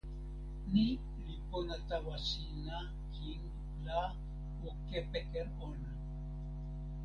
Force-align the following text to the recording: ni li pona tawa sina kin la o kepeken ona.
ni 0.71 0.85
li 1.25 1.35
pona 1.47 1.75
tawa 1.89 2.15
sina 2.29 2.77
kin 3.15 3.41
la 3.85 3.99
o 4.67 4.69
kepeken 4.87 5.49
ona. 5.67 5.91